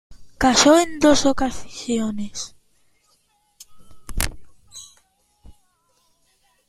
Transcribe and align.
Casó 0.39 0.79
en 0.79 0.97
dos 0.97 1.27
ocasiones. 1.27 2.55